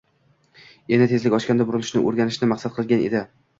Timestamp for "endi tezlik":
0.97-1.35